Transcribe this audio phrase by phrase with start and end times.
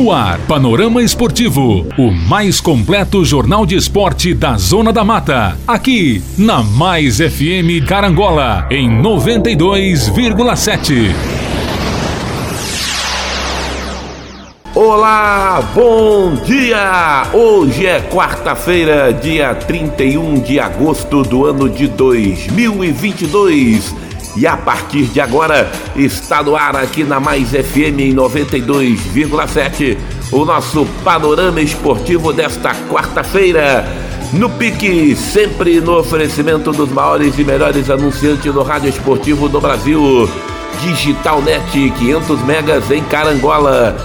[0.00, 5.58] No ar, Panorama Esportivo, o mais completo jornal de esporte da Zona da Mata.
[5.68, 11.14] Aqui, na Mais FM Carangola, em 92,7.
[14.74, 17.26] Olá, bom dia!
[17.34, 23.94] Hoje é quarta-feira, dia 31 de agosto do ano de 2022.
[24.36, 29.98] E a partir de agora está no ar aqui na Mais FM em 92,7
[30.32, 33.84] o nosso panorama esportivo desta quarta-feira.
[34.32, 40.28] No pique, sempre no oferecimento dos maiores e melhores anunciantes do rádio esportivo do Brasil.
[40.80, 43.96] Digital Net 500 megas em Carangola.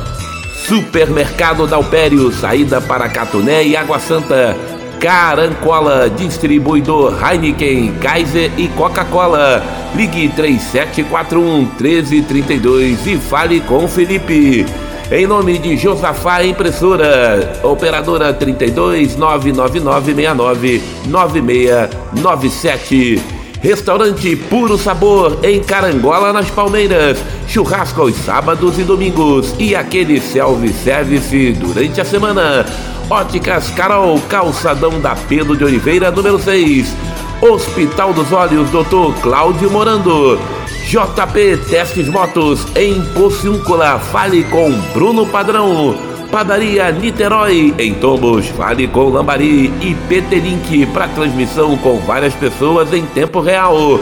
[0.68, 4.75] Supermercado Dalpério, saída para Catuné e Água Santa.
[5.00, 9.64] Carancola, distribuidor Heineken, Kaiser e Coca-Cola.
[9.96, 14.66] Ligue 3741 1332 e fale com Felipe.
[15.12, 23.35] Em nome de Josafá Impressora, operadora 32 99969 9697.
[23.66, 27.18] Restaurante Puro Sabor em Carangola, nas Palmeiras.
[27.48, 32.64] Churrasco aos sábados e domingos e aquele self-service durante a semana.
[33.10, 36.94] Óticas Carol, calçadão da Pedro de Oliveira, número 6.
[37.42, 39.20] Hospital dos Olhos, Dr.
[39.24, 40.40] Cláudio Morando.
[40.88, 46.15] JP Testes Motos em Pociúncula, fale com Bruno Padrão.
[46.36, 52.92] Padaria Niterói em Tombos, fale com Lambari e PT Link para transmissão com várias pessoas
[52.92, 53.98] em tempo real.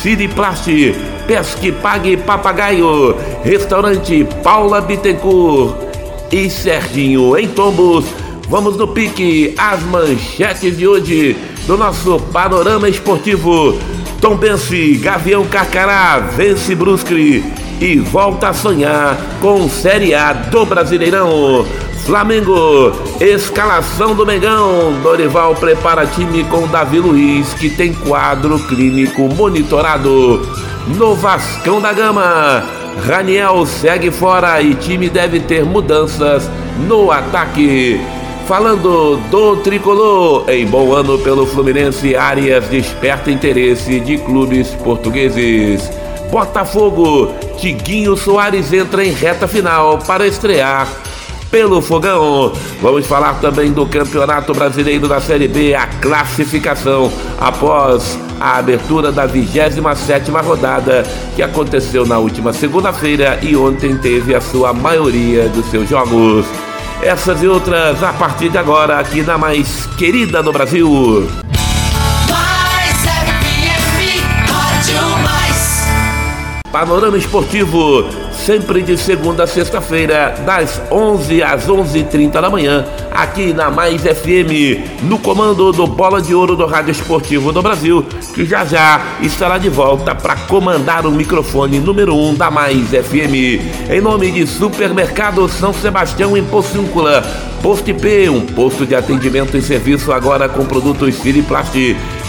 [0.00, 0.70] Cineplast,
[1.26, 5.76] Pesque Pague Papagaio, Restaurante Paula Bittencourt
[6.32, 8.06] e Serginho em Tombos.
[8.48, 13.78] Vamos no pique, as manchetes de hoje do nosso panorama esportivo.
[14.18, 17.44] Tom Bense, Gavião Carcará, vence Brusque
[17.80, 21.66] e volta a sonhar com Série A do Brasileirão.
[22.04, 24.94] Flamengo, escalação do Mengão.
[25.02, 30.40] Dorival prepara time com Davi Luiz, que tem quadro clínico monitorado.
[30.96, 32.64] No Vascão da Gama,
[33.04, 36.48] Raniel segue fora e time deve ter mudanças
[36.86, 38.00] no ataque.
[38.46, 45.90] Falando do tricolor, em bom ano pelo Fluminense, Arias desperta interesse de clubes portugueses.
[46.30, 50.88] Botafogo, Tiguinho Soares entra em reta final para estrear
[51.50, 52.52] pelo Fogão.
[52.82, 57.10] Vamos falar também do Campeonato Brasileiro da Série B, a classificação
[57.40, 61.04] após a abertura da 27ª rodada
[61.34, 66.44] que aconteceu na última segunda-feira e ontem teve a sua maioria dos seus jogos.
[67.02, 71.26] Essas e outras a partir de agora aqui na mais querida do Brasil.
[76.76, 78.04] Panorama Esportivo,
[78.34, 85.00] sempre de segunda a sexta-feira, das 11 às 11h30 da manhã, aqui na Mais FM,
[85.04, 88.04] no comando do Bola de Ouro do Rádio Esportivo do Brasil,
[88.34, 92.90] que já já estará de volta para comandar o microfone número 1 um da Mais
[92.90, 93.88] FM.
[93.90, 97.22] Em nome de Supermercado São Sebastião em Pociúncula,
[97.62, 101.74] Posto IP, um posto de atendimento e serviço agora com produtos Siriplast,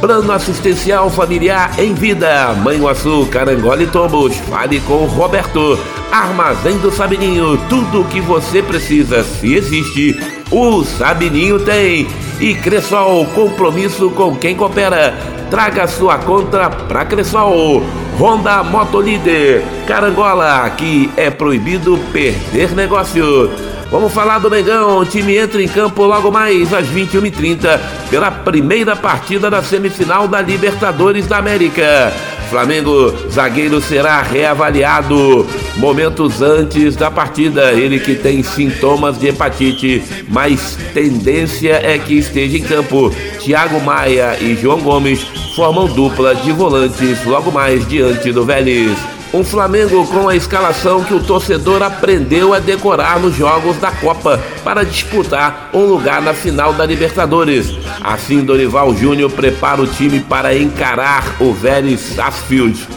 [0.00, 2.52] Plano assistencial familiar em vida.
[2.62, 4.36] Manhuaçu, Carangola e Tombos.
[4.48, 5.76] Fale com o Roberto.
[6.12, 7.58] Armazém do Sabininho.
[7.68, 10.16] Tudo o que você precisa, se existe,
[10.52, 12.06] o Sabininho tem.
[12.38, 15.18] E Cressol, compromisso com quem coopera.
[15.50, 17.82] Traga sua conta pra Cressol.
[18.20, 19.64] Honda Motolíder.
[19.84, 23.50] Carangola, aqui é proibido perder negócio.
[23.90, 24.98] Vamos falar do Mengão.
[24.98, 27.80] O time entra em campo logo mais às 21h30
[28.10, 32.12] pela primeira partida da semifinal da Libertadores da América.
[32.50, 35.46] Flamengo, zagueiro será reavaliado
[35.76, 37.72] momentos antes da partida.
[37.72, 43.10] Ele que tem sintomas de hepatite, mas tendência é que esteja em campo.
[43.40, 45.22] Thiago Maia e João Gomes
[45.54, 49.15] formam dupla de volantes logo mais diante do Vélez.
[49.36, 54.42] Um Flamengo com a escalação que o torcedor aprendeu a decorar nos jogos da Copa
[54.64, 57.70] para disputar um lugar na final da Libertadores.
[58.02, 62.88] Assim, Dorival Júnior prepara o time para encarar o Vélez Sarsfield.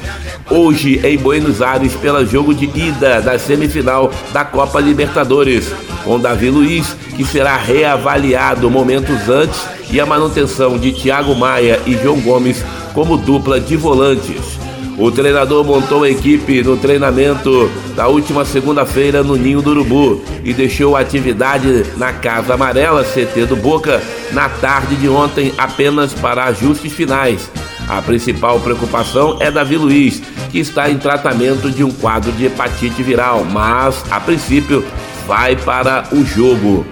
[0.50, 5.69] Hoje em Buenos Aires pelo jogo de ida da semifinal da Copa Libertadores,
[6.06, 9.59] com Davi Luiz, que será reavaliado momentos antes,
[9.92, 12.63] e a manutenção de Thiago Maia e João Gomes
[12.94, 14.58] como dupla de volantes.
[14.99, 20.53] O treinador montou a equipe no treinamento da última segunda-feira no Ninho do Urubu e
[20.53, 24.01] deixou a atividade na Casa Amarela, CT do Boca,
[24.33, 27.49] na tarde de ontem apenas para ajustes finais.
[27.87, 33.01] A principal preocupação é Davi Luiz, que está em tratamento de um quadro de hepatite
[33.01, 34.83] viral, mas a princípio
[35.25, 36.85] vai para o jogo.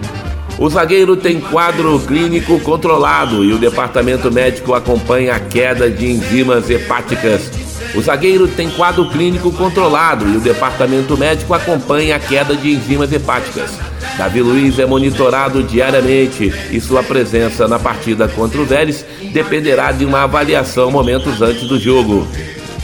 [0.57, 6.69] O zagueiro tem quadro clínico controlado e o departamento médico acompanha a queda de enzimas
[6.69, 12.71] hepáticas o zagueiro tem quadro clínico controlado e o departamento médico acompanha a queda de
[12.71, 13.71] enzimas hepáticas.
[14.17, 20.05] Davi Luiz é monitorado diariamente e sua presença na partida contra o Vélez dependerá de
[20.05, 22.27] uma avaliação momentos antes do jogo.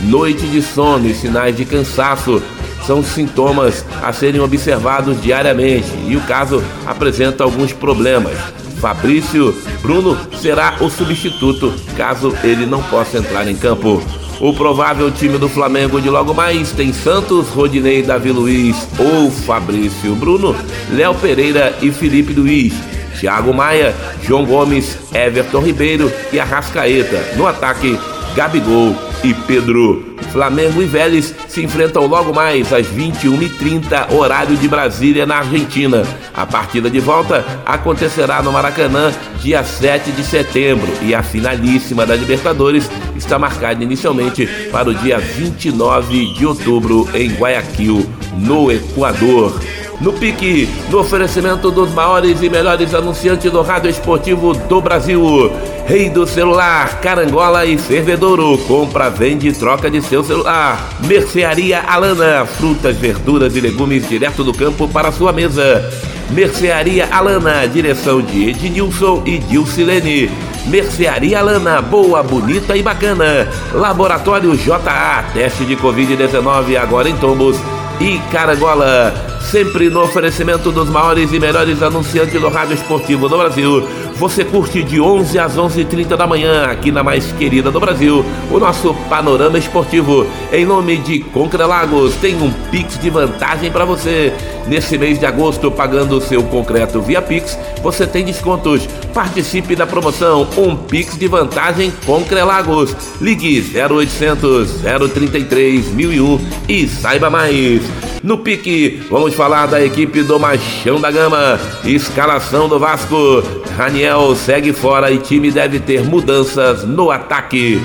[0.01, 2.41] Noite de sono e sinais de cansaço
[2.85, 8.37] são sintomas a serem observados diariamente e o caso apresenta alguns problemas.
[8.79, 14.03] Fabrício Bruno será o substituto caso ele não possa entrar em campo.
[14.39, 20.15] O provável time do Flamengo de logo mais tem Santos, Rodinei, Davi Luiz ou Fabrício
[20.15, 20.55] Bruno,
[20.91, 22.73] Léo Pereira e Felipe Luiz,
[23.19, 27.35] Thiago Maia, João Gomes, Everton Ribeiro e Arrascaeta.
[27.37, 27.97] No ataque,
[28.35, 30.12] Gabigol e Pedro.
[30.33, 36.03] Flamengo e Vélez se enfrentam logo mais às 21h30, horário de Brasília, na Argentina.
[36.33, 42.15] A partida de volta acontecerá no Maracanã, dia 7 de setembro, e a finalíssima da
[42.15, 48.03] Libertadores está marcada inicialmente para o dia 29 de outubro em Guayaquil,
[48.35, 49.53] no Equador.
[50.01, 55.51] No pique, no oferecimento dos maiores e melhores anunciantes do rádio esportivo do Brasil.
[55.85, 58.57] Rei do celular, carangola e fervedouro.
[58.59, 60.89] Compra, vende e troca de seu celular.
[61.05, 65.89] Mercearia Alana, frutas, verduras e legumes direto do campo para sua mesa.
[66.31, 70.31] Mercearia Alana, direção de Ednilson e Dilcilene.
[70.65, 73.47] Mercearia Alana, boa, bonita e bacana.
[73.73, 77.57] Laboratório JA, teste de Covid-19 agora em Tombos
[77.99, 79.32] e Carangola.
[79.51, 83.87] Sempre no oferecimento dos maiores e melhores anunciantes do rádio esportivo do Brasil.
[84.17, 88.59] Você curte de 11 às 11h30 da manhã, aqui na mais querida do Brasil, o
[88.59, 90.25] nosso Panorama Esportivo.
[90.51, 94.33] Em nome de Concrelagos, tem um Pix de vantagem para você.
[94.67, 98.87] Nesse mês de agosto, pagando o seu concreto via Pix, você tem descontos.
[99.13, 102.95] Participe da promoção Um Pix de vantagem Concrelagos.
[103.19, 104.81] Ligue 0800
[105.13, 106.39] 033 1001
[106.69, 107.81] e saiba mais.
[108.23, 111.59] No pique, vamos falar da equipe do Machão da Gama.
[111.83, 113.43] Escalação do Vasco.
[113.75, 114.02] Raniel
[114.35, 117.81] segue fora e time deve ter mudanças no ataque.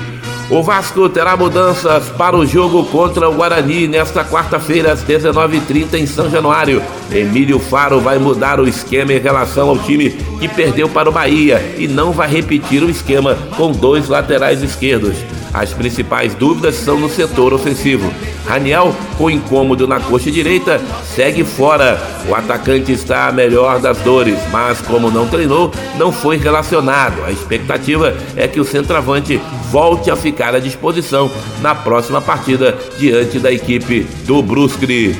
[0.49, 6.05] O Vasco terá mudanças para o jogo contra o Guarani nesta quarta-feira às 19h30 em
[6.05, 6.81] São Januário.
[7.11, 11.75] Emílio Faro vai mudar o esquema em relação ao time que perdeu para o Bahia
[11.77, 15.17] e não vai repetir o esquema com dois laterais esquerdos.
[15.53, 18.11] As principais dúvidas são no setor ofensivo.
[18.49, 22.01] Raniel, com incômodo na coxa direita, segue fora.
[22.27, 27.23] O atacante está melhor das dores, mas como não treinou, não foi relacionado.
[27.25, 31.29] A expectativa é que o centroavante volte a ficar à disposição
[31.61, 35.15] na próxima partida diante da equipe do Brusque.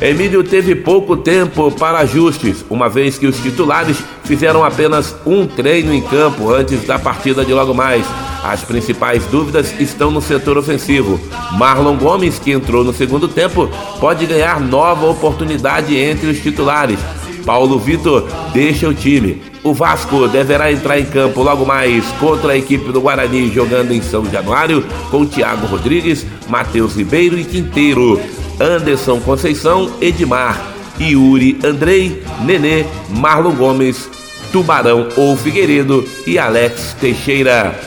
[0.00, 5.94] Emílio teve pouco tempo para ajustes, uma vez que os titulares fizeram apenas um treino
[5.94, 8.04] em campo antes da partida de logo mais.
[8.42, 11.20] As principais dúvidas estão no setor ofensivo.
[11.52, 13.70] Marlon Gomes, que entrou no segundo tempo,
[14.00, 16.98] pode ganhar nova oportunidade entre os titulares.
[17.46, 19.42] Paulo Vitor deixa o time.
[19.62, 24.02] O Vasco deverá entrar em campo logo mais contra a equipe do Guarani jogando em
[24.02, 28.20] São Januário com Thiago Rodrigues, Matheus Ribeiro e Quinteiro.
[28.60, 34.08] Anderson Conceição, Edmar, Yuri Andrei, Nenê, Marlon Gomes,
[34.52, 37.78] Tubarão ou Figueiredo e Alex Teixeira.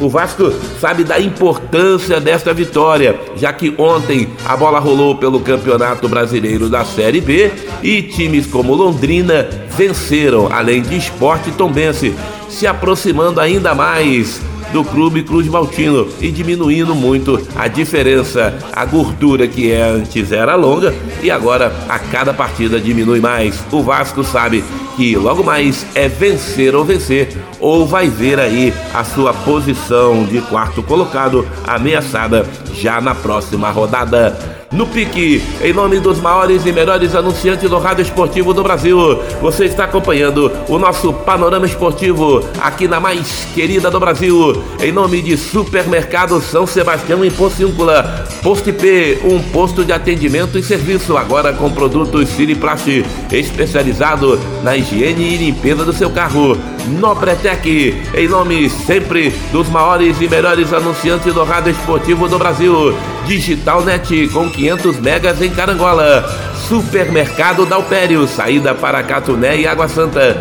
[0.00, 6.08] O Vasco sabe da importância desta vitória, já que ontem a bola rolou pelo Campeonato
[6.08, 7.50] Brasileiro da Série B
[7.82, 12.14] e times como Londrina venceram, além de Esporte Tombense,
[12.48, 14.40] se aproximando ainda mais
[14.72, 20.54] do Clube Cruz Maltino e diminuindo muito a diferença, a gordura que é antes era
[20.54, 23.62] longa e agora a cada partida diminui mais.
[23.70, 24.64] O Vasco sabe
[24.96, 30.40] que logo mais é vencer ou vencer, ou vai ver aí a sua posição de
[30.40, 32.44] quarto colocado ameaçada
[32.74, 38.02] já na próxima rodada no pique, em nome dos maiores e melhores anunciantes do rádio
[38.02, 39.22] esportivo do Brasil.
[39.40, 45.22] Você está acompanhando o nosso panorama esportivo aqui na mais querida do Brasil, em nome
[45.22, 48.26] de Supermercado São Sebastião em Pociúncula.
[48.42, 55.34] Posto IP, um posto de atendimento e serviço agora com produtos Siriplast, especializado na higiene
[55.34, 56.58] e limpeza do seu carro.
[57.00, 62.94] Nobretec, em nome sempre dos maiores e melhores anunciantes do rádio esportivo do Brasil.
[63.28, 66.24] Digital Net com 500 megas em Carangola.
[66.66, 70.34] Supermercado Dalpério, saída para Catuné e Água Santa.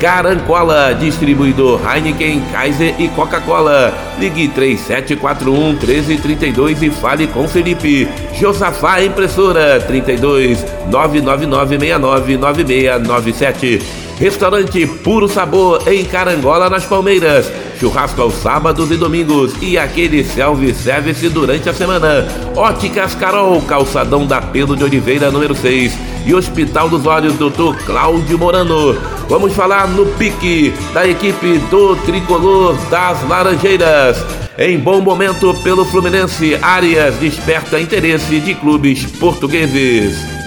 [0.00, 3.92] Carancola, distribuidor Heineken, Kaiser e Coca-Cola.
[4.20, 8.08] Ligue 3741 1332 e fale com Felipe.
[8.38, 13.82] Josafá Impressora 32 999 69 9697.
[14.20, 17.50] Restaurante Puro Sabor em Carangola, nas Palmeiras.
[17.80, 22.28] Churrasco aos sábados e domingos e aquele self-service durante a semana.
[22.54, 25.98] Óticas Carol, calçadão da Pedro de Oliveira, número 6.
[26.26, 27.74] E Hospital dos Olhos, Dr.
[27.86, 28.94] Cláudio Morano.
[29.30, 34.22] Vamos falar no pique da equipe do Tricolor das Laranjeiras.
[34.58, 40.39] Em bom momento pelo Fluminense, Arias desperta interesse de clubes portugueses.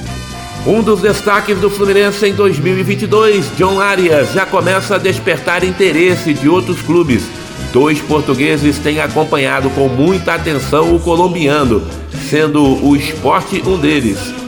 [0.66, 6.48] Um dos destaques do Fluminense em 2022, John Arias, já começa a despertar interesse de
[6.48, 7.26] outros clubes.
[7.74, 11.86] Dois portugueses têm acompanhado com muita atenção o colombiano,
[12.30, 14.43] sendo o esporte um deles.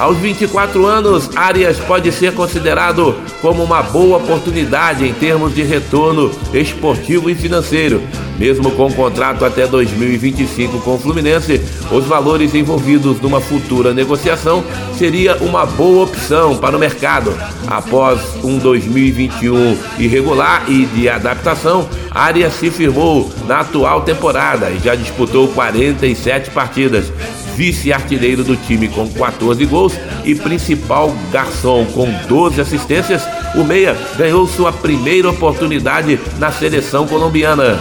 [0.00, 6.30] Aos 24 anos, Arias pode ser considerado como uma boa oportunidade em termos de retorno
[6.54, 8.02] esportivo e financeiro.
[8.38, 11.60] Mesmo com contrato até 2025 com o Fluminense,
[11.92, 14.64] os valores envolvidos numa futura negociação
[14.96, 17.34] seria uma boa opção para o mercado.
[17.66, 24.94] Após um 2021 irregular e de adaptação, Arias se firmou na atual temporada e já
[24.94, 27.12] disputou 47 partidas
[27.56, 33.22] vice-artilheiro do time com 14 gols e principal garçom com 12 assistências,
[33.54, 37.80] o Meia ganhou sua primeira oportunidade na seleção colombiana.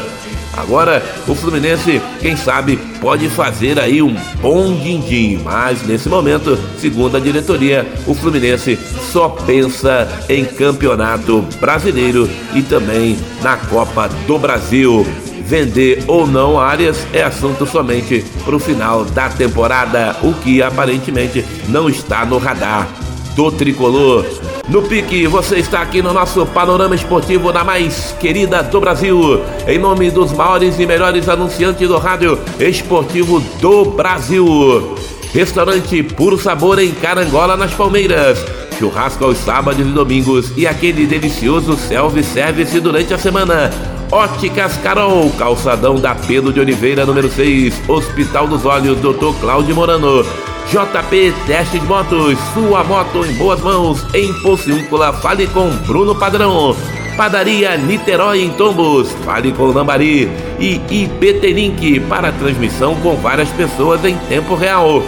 [0.59, 7.15] Agora, o Fluminense, quem sabe, pode fazer aí um bom din-din, mas nesse momento, segundo
[7.15, 8.77] a diretoria, o Fluminense
[9.11, 15.05] só pensa em campeonato brasileiro e também na Copa do Brasil
[15.49, 21.43] vender ou não áreas é assunto somente para o final da temporada, o que aparentemente
[21.67, 22.87] não está no radar
[23.35, 24.25] do tricolor.
[24.67, 29.79] No pique, você está aqui no nosso panorama esportivo da mais querida do Brasil, em
[29.79, 34.95] nome dos maiores e melhores anunciantes do rádio esportivo do Brasil.
[35.33, 38.39] Restaurante Puro Sabor em Carangola, nas Palmeiras.
[38.77, 43.98] Churrasco aos sábados e domingos e aquele delicioso self-service durante a semana.
[44.11, 49.39] Óticas Carol, calçadão da Pedro de Oliveira, número 6, Hospital dos Olhos, Dr.
[49.39, 50.23] Cláudio Morano.
[50.67, 56.75] JP Teste de Motos, sua moto em boas mãos, em Pociúncula, fale com Bruno Padrão.
[57.15, 60.29] Padaria Niterói em Tombos, fale com Lambari.
[60.59, 65.03] E IPT Link, para transmissão com várias pessoas em tempo real.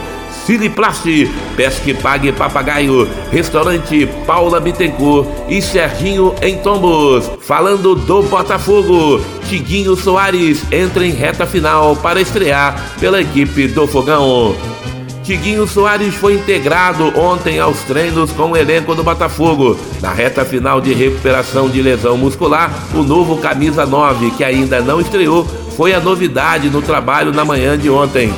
[0.52, 1.06] Siliplast,
[1.56, 7.32] Pesque Pague Papagaio, Restaurante Paula Bittencourt e Serginho em Tombos.
[7.40, 14.54] Falando do Botafogo, Tiguinho Soares entra em reta final para estrear pela equipe do Fogão.
[15.24, 19.80] Tiguinho Soares foi integrado ontem aos treinos com o elenco do Botafogo.
[20.02, 25.00] Na reta final de recuperação de lesão muscular, o novo camisa 9, que ainda não
[25.00, 25.46] estreou,
[25.78, 28.34] foi a novidade no trabalho na manhã de ontem.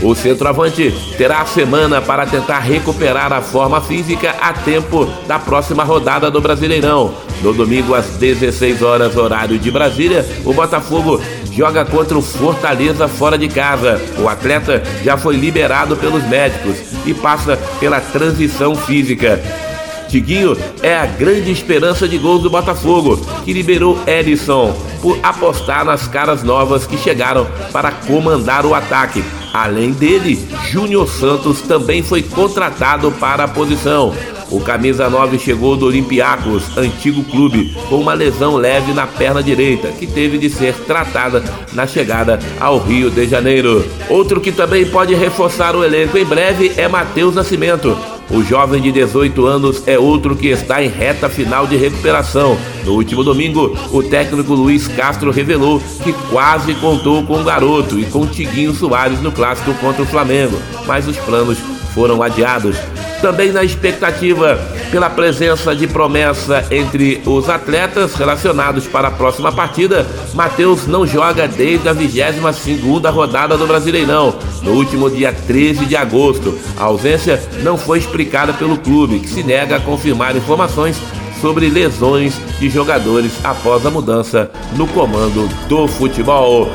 [0.00, 5.82] O centroavante terá a semana para tentar recuperar a forma física a tempo da próxima
[5.82, 7.12] rodada do Brasileirão.
[7.42, 11.20] No domingo, às 16 horas, horário de Brasília, o Botafogo
[11.52, 14.00] joga contra o Fortaleza fora de casa.
[14.18, 19.42] O atleta já foi liberado pelos médicos e passa pela transição física.
[20.08, 26.06] Tiguinho é a grande esperança de gols do Botafogo, que liberou Edson por apostar nas
[26.08, 29.22] caras novas que chegaram para comandar o ataque.
[29.58, 30.38] Além dele,
[30.70, 34.14] Júnior Santos também foi contratado para a posição.
[34.52, 39.88] O camisa 9 chegou do Olympiacos, antigo clube, com uma lesão leve na perna direita,
[39.88, 43.84] que teve de ser tratada na chegada ao Rio de Janeiro.
[44.08, 48.17] Outro que também pode reforçar o elenco em breve é Matheus Nascimento.
[48.30, 52.58] O jovem de 18 anos é outro que está em reta final de recuperação.
[52.84, 58.04] No último domingo, o técnico Luiz Castro revelou que quase contou com o garoto e
[58.04, 61.58] com Tiguinho Soares no clássico contra o Flamengo, mas os planos
[61.94, 62.76] foram adiados.
[63.20, 64.58] Também na expectativa
[64.90, 71.48] pela presença de promessa entre os atletas relacionados para a próxima partida, Matheus não joga
[71.48, 76.58] desde a 22 segunda rodada do Brasileirão, no último dia 13 de agosto.
[76.76, 80.96] A ausência não foi explicada pelo clube, que se nega a confirmar informações
[81.40, 86.68] sobre lesões de jogadores após a mudança no comando do futebol.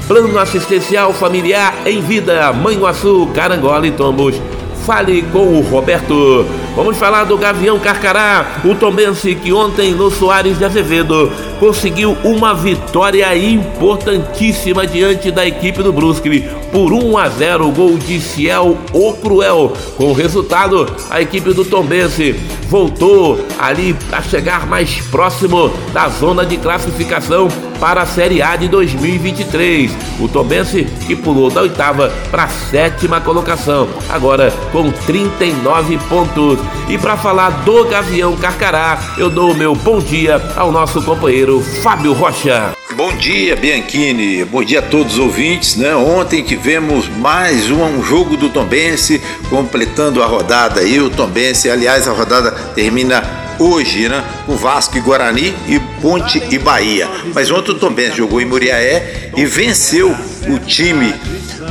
[0.07, 4.41] Plano assistencial familiar em vida, Manhuaçu, Carangola e Tombos.
[4.87, 6.47] Fale com o Roberto.
[6.75, 12.55] Vamos falar do Gavião Carcará, o tombense que ontem no Soares de Azevedo conseguiu uma
[12.55, 19.13] vitória importantíssima diante da equipe do Brusque por 1 a 0, gol de Ciel O
[19.13, 19.73] Cruel.
[19.97, 22.33] Com o resultado, a equipe do Tombense
[22.67, 27.47] voltou ali a chegar mais próximo da zona de classificação
[27.79, 29.91] para a Série A de 2023.
[30.19, 36.59] O Tombense que pulou da oitava para a sétima colocação, agora com 39 pontos.
[36.87, 41.61] E para falar do Gavião Carcará, eu dou o meu bom dia ao nosso companheiro
[41.81, 42.73] Fábio Rocha.
[42.99, 44.43] Bom dia, Bianchini.
[44.43, 45.77] Bom dia a todos os ouvintes.
[45.77, 45.95] Né?
[45.95, 50.99] Ontem tivemos mais um, jogo do Tombense, completando a rodada aí.
[50.99, 53.23] O Tombense, aliás, a rodada termina
[53.57, 54.21] hoje, né?
[54.45, 57.07] Com Vasco e Guarani e Ponte e Bahia.
[57.33, 60.13] Mas ontem o Tombense jogou em Muriaé e venceu
[60.49, 61.13] o time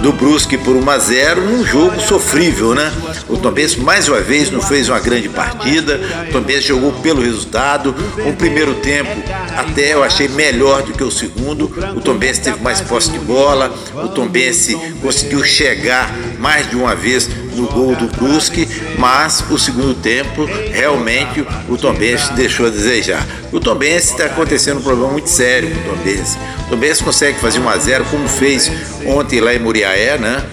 [0.03, 2.93] do Brusque por 1 a 0 num jogo sofrível, né?
[3.29, 6.01] O Tombense mais uma vez não fez uma grande partida.
[6.29, 7.95] O Tombense jogou pelo resultado.
[8.27, 9.11] O primeiro tempo
[9.57, 11.65] até eu achei melhor do que o segundo.
[11.97, 13.75] O Tombense teve mais posse de bola.
[13.95, 18.69] O Tombense conseguiu chegar mais de uma vez no gol do Brusque,
[18.99, 23.27] mas o segundo tempo realmente o Tombense deixou a desejar.
[23.53, 26.39] O Tombense está acontecendo um problema muito sério com o Tombense.
[26.67, 28.71] O Tombense consegue fazer 1 a 0 como fez
[29.07, 30.45] ontem lá em Muriaé, né?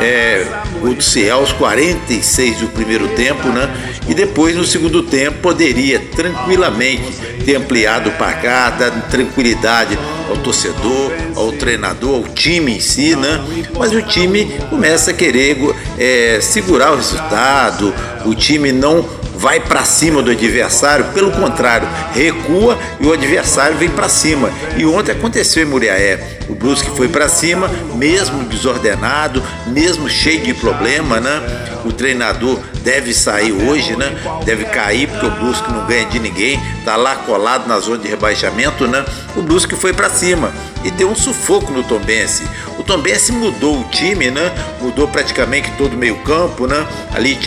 [0.00, 0.46] É,
[0.82, 3.68] o do Ciel aos 46 do primeiro tempo, né?
[4.08, 11.12] E depois no segundo tempo poderia tranquilamente ter ampliado o placar, dado tranquilidade ao torcedor,
[11.34, 13.40] ao treinador, ao time em si, né?
[13.78, 15.56] Mas o time começa a querer
[15.98, 19.04] é, segurar o resultado, o time não
[19.38, 24.50] vai para cima do adversário, pelo contrário, recua e o adversário vem para cima.
[24.76, 26.38] E ontem aconteceu em Muriaé.
[26.48, 31.40] O Brusque foi para cima, mesmo desordenado, mesmo cheio de problema, né?
[31.84, 34.16] O treinador deve sair hoje, né?
[34.44, 38.08] Deve cair porque o Brusque não ganha de ninguém, tá lá colado na zona de
[38.08, 39.04] rebaixamento, né?
[39.36, 42.42] O Brusque foi para cima e deu um sufoco no Tombense.
[42.88, 44.50] Tombense mudou o time, né?
[44.80, 46.88] Mudou praticamente todo o meio-campo, né?
[47.14, 47.38] Ali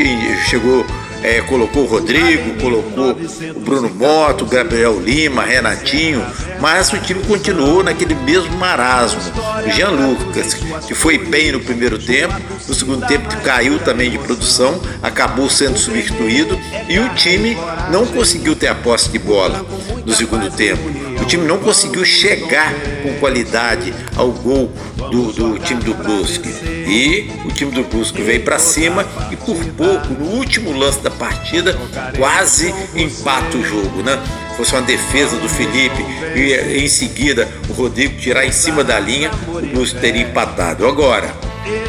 [0.48, 0.86] chegou
[1.24, 6.26] é, colocou o Rodrigo, colocou o Bruno Moto, Gabriel Lima, Renatinho,
[6.60, 9.22] mas o time continuou naquele mesmo marasmo.
[9.66, 10.56] O Jean Lucas,
[10.88, 12.34] que foi bem no primeiro tempo,
[12.68, 17.56] no segundo tempo caiu também de produção, acabou sendo substituído e o time
[17.92, 19.64] não conseguiu ter a posse de bola
[20.06, 20.82] no segundo tempo.
[21.22, 22.74] O time não conseguiu chegar
[23.04, 24.72] com qualidade ao gol
[25.12, 26.50] do, do time do Brusque.
[26.50, 31.12] E o time do Brusque veio para cima e por pouco, no último lance da
[31.12, 31.78] partida,
[32.18, 34.20] quase empata o jogo, né?
[34.58, 36.04] Fosse uma defesa do Felipe
[36.36, 40.88] e em seguida o Rodrigo tirar em cima da linha, o Brusque teria empatado.
[40.88, 41.34] Agora,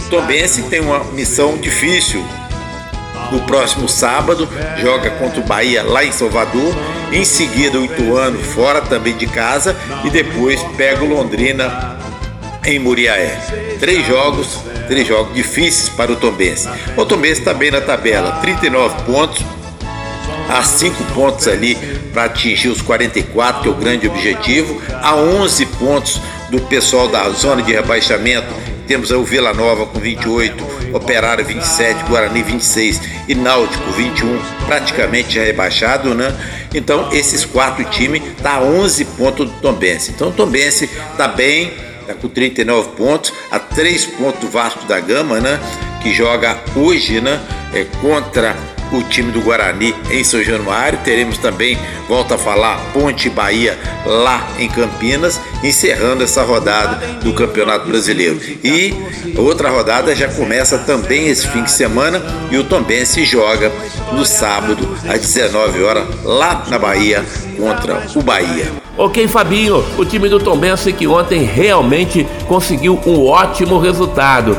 [0.07, 2.23] o Tombense tem uma missão difícil
[3.31, 4.47] no próximo sábado,
[4.79, 6.75] joga contra o Bahia lá em Salvador
[7.11, 11.97] Em seguida, o Ituano fora também de casa e depois pega o Londrina
[12.65, 13.39] em Muriaé.
[13.81, 16.69] Três jogos, três jogos difíceis para o Tombense.
[16.97, 19.43] O Tombense está bem na tabela, 39 pontos,
[20.49, 21.77] a 5 pontos ali
[22.13, 26.21] para atingir os 44, que é o grande objetivo, a 11 pontos
[26.51, 28.53] do pessoal da zona de rebaixamento.
[28.87, 35.43] Temos o Vila Nova com 28, Operário 27, Guarani 26 e Náutico 21, praticamente já
[35.43, 36.35] rebaixado, né?
[36.75, 40.11] Então, esses quatro times tá a 11 pontos do Tombense.
[40.11, 41.73] Então, o Tombense tá bem,
[42.15, 45.59] com 39 pontos, a 3 pontos do Vasco da Gama, né?
[46.03, 47.41] Que joga hoje, né?
[47.73, 48.57] É, contra
[48.93, 50.99] o time do Guarani em São Januário.
[51.05, 51.79] Teremos também,
[52.09, 58.41] volta a falar, Ponte Bahia lá em Campinas, encerrando essa rodada do Campeonato Brasileiro.
[58.63, 58.95] E
[59.37, 63.73] outra rodada já começa também esse fim de semana e o Tombense joga
[64.13, 67.25] no sábado às 19 horas lá na Bahia
[67.57, 68.67] contra o Bahia.
[68.97, 74.57] Ok, Fabinho, o time do Tombense que ontem realmente conseguiu um ótimo resultado.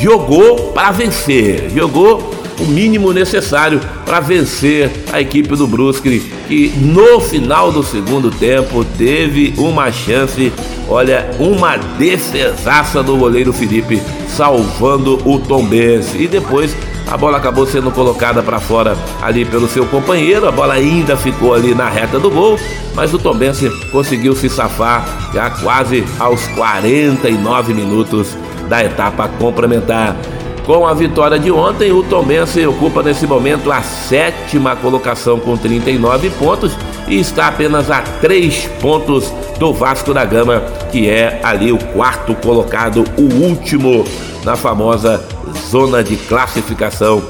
[0.00, 7.20] Jogou para vencer, jogou o mínimo necessário para vencer a equipe do Brusque, que no
[7.20, 10.52] final do segundo tempo teve uma chance,
[10.88, 16.16] olha, uma defesaça do goleiro Felipe salvando o Tombense.
[16.18, 20.74] E depois a bola acabou sendo colocada para fora ali pelo seu companheiro, a bola
[20.74, 22.58] ainda ficou ali na reta do gol,
[22.94, 28.36] mas o Tombense conseguiu se safar já quase aos 49 minutos
[28.68, 30.16] da etapa complementar.
[30.64, 36.30] Com a vitória de ontem, o Tombense ocupa nesse momento a sétima colocação com 39
[36.30, 36.72] pontos
[37.06, 42.34] e está apenas a 3 pontos do Vasco da Gama, que é ali o quarto
[42.34, 44.06] colocado, o último
[44.42, 45.22] na famosa
[45.68, 47.22] zona de classificação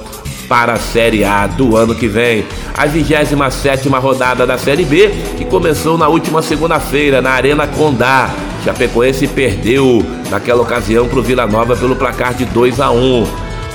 [0.48, 2.46] para a Série A do ano que vem.
[2.72, 8.30] A 27 rodada da Série B, que começou na última segunda-feira na Arena Condá.
[8.64, 13.24] Chapecoense perdeu naquela ocasião para o Vila Nova pelo placar de 2 a 1.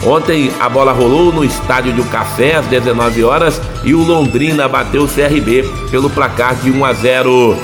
[0.06, 5.04] Ontem a bola rolou no estádio do Café às 19 horas e o Londrina bateu
[5.04, 7.58] o CRB pelo placar de 1 a 0.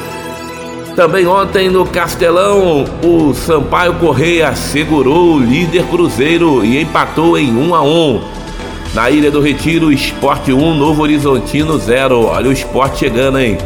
[0.95, 7.75] Também ontem no Castelão, o Sampaio Correia segurou o líder Cruzeiro e empatou em 1
[7.75, 8.21] a 1.
[8.93, 12.27] Na Ilha do Retiro, Esporte 1, Novo Horizontino 0.
[12.27, 13.57] Olha o esporte chegando, hein?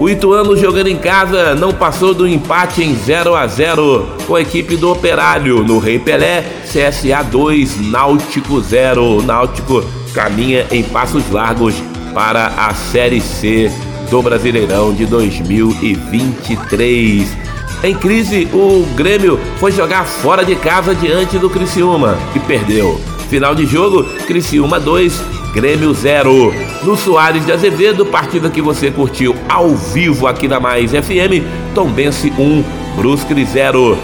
[0.00, 4.40] O Ituano jogando em casa não passou do empate em 0 a 0 com a
[4.40, 9.18] equipe do Operário no Rei Pelé, CSA 2, Náutico 0.
[9.18, 9.84] O Náutico
[10.14, 11.74] caminha em passos largos
[12.14, 13.70] para a Série C
[14.08, 17.28] do Brasileirão de 2023.
[17.84, 22.98] Em crise, o Grêmio foi jogar fora de casa diante do Criciúma e perdeu.
[23.28, 26.54] Final de jogo, Criciúma 2, Grêmio 0.
[26.84, 32.32] No Soares de Azevedo, partida que você curtiu ao vivo aqui na Mais FM, Tombense
[32.38, 32.64] 1,
[32.96, 33.98] Brusque 0.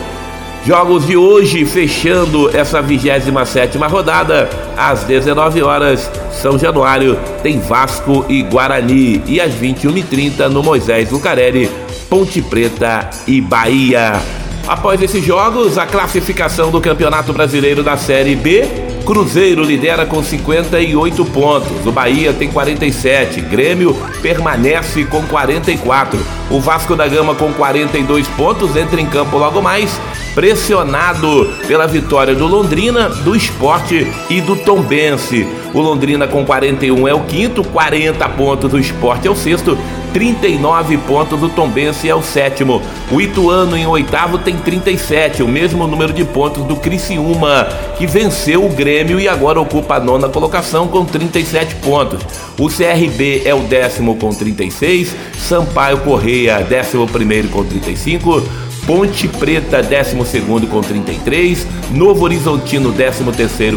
[0.67, 8.43] Jogos de hoje, fechando essa 27 rodada, às 19 horas, São Januário tem Vasco e
[8.43, 11.71] Guarani, e às 21h30 no Moisés Lucarelli,
[12.11, 14.21] Ponte Preta e Bahia.
[14.67, 21.25] Após esses jogos, a classificação do Campeonato Brasileiro da Série B Cruzeiro lidera com 58
[21.27, 21.87] pontos.
[21.87, 23.41] O Bahia tem 47.
[23.41, 26.19] Grêmio permanece com 44.
[26.51, 30.01] O Vasco da Gama com 42 pontos entra em campo logo mais,
[30.35, 35.47] pressionado pela vitória do Londrina, do Esporte e do Tombense.
[35.73, 39.79] O Londrina com 41 é o quinto, 40 pontos o Esporte é o sexto,
[40.13, 42.83] 39 pontos o Tombense é o sétimo.
[43.11, 48.65] O Ituano em oitavo tem 37, o mesmo número de pontos do Criciúma, que venceu
[48.65, 52.21] o Grêmio e agora ocupa a nona colocação com 37 pontos.
[52.59, 58.66] O CRB é o décimo com 36, Sampaio Correia, décimo primeiro com 35.
[58.87, 63.25] Ponte Preta, 12 com 33, Novo Horizontino, 13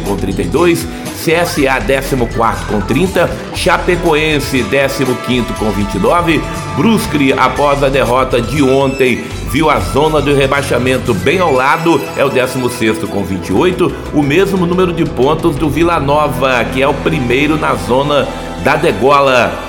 [0.06, 6.42] com 32, CSA, 14 com 30, Chapecoense, 15 com 29,
[6.78, 12.24] Brusque, após a derrota de ontem, viu a zona do rebaixamento bem ao lado, é
[12.24, 16.94] o 16 com 28, o mesmo número de pontos do Vila Nova, que é o
[16.94, 18.28] primeiro na zona
[18.64, 19.69] da degola.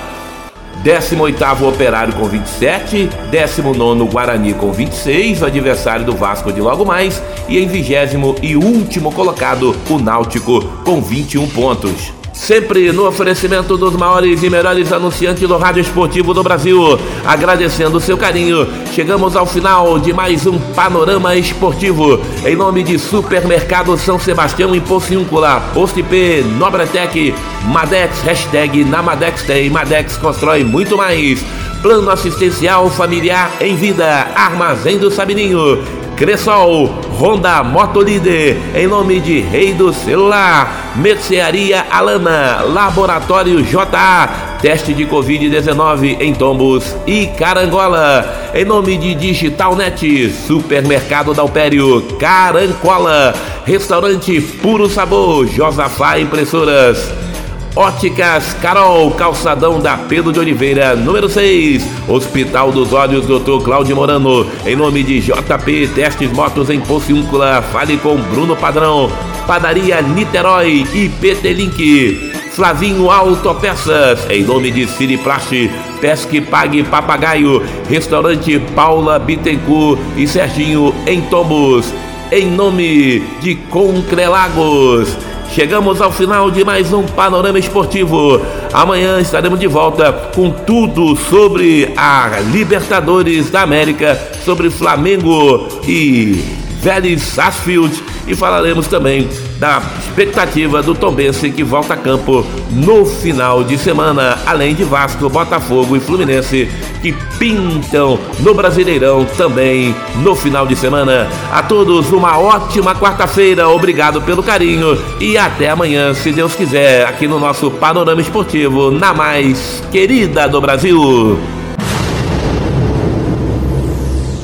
[0.83, 7.21] 18º Operário com 27, 19º Guarani com 26, o adversário do Vasco de logo mais,
[7.47, 12.20] e em vigésimo e último colocado o Náutico com 21 pontos.
[12.41, 16.99] Sempre no oferecimento dos maiores e melhores anunciantes do rádio esportivo do Brasil.
[17.23, 22.19] Agradecendo o seu carinho, chegamos ao final de mais um Panorama Esportivo.
[22.43, 27.35] Em nome de Supermercado São Sebastião em Pociúncula, Post IP, Nobretec,
[27.67, 31.45] Madex, hashtag na Madex tem, Madex constrói muito mais.
[31.83, 35.79] Plano Assistencial Familiar em Vida, Armazém do Sabininho,
[36.21, 36.87] Cressol,
[37.19, 46.21] Honda Motolíder, em nome de Rei do Celular, Mercearia Alana, Laboratório JA, teste de Covid-19
[46.21, 53.33] em Tombos e Carangola, em nome de Digitalnet, Supermercado Dalpério, Carancola,
[53.65, 57.30] Restaurante Puro Sabor, Josafá Impressoras.
[57.75, 61.81] Óticas Carol, calçadão da Pedro de Oliveira, número 6.
[62.07, 63.63] Hospital dos Olhos, Dr.
[63.63, 64.45] Cláudio Morano.
[64.65, 69.09] Em nome de JP Testes Motos em Pociúncula, fale com Bruno Padrão.
[69.47, 72.31] Padaria Niterói e PT Link.
[72.51, 81.21] Flavinho Autopeças, em nome de Siriplast, Pesque Pague Papagaio, Restaurante Paula Bittencourt e Serginho em
[81.21, 81.93] Tombos,
[82.29, 85.30] em nome de Concrelagos.
[85.53, 88.41] Chegamos ao final de mais um Panorama Esportivo.
[88.71, 96.41] Amanhã estaremos de volta com tudo sobre a Libertadores da América, sobre Flamengo e
[96.79, 99.27] Vélez Sarsfield e falaremos também
[99.61, 105.29] da expectativa do Tombense que volta a campo no final de semana, além de Vasco,
[105.29, 106.67] Botafogo e Fluminense
[106.99, 111.29] que pintam no Brasileirão também no final de semana.
[111.51, 117.27] A todos uma ótima quarta-feira, obrigado pelo carinho e até amanhã, se Deus quiser, aqui
[117.27, 121.60] no nosso Panorama Esportivo, na mais querida do Brasil.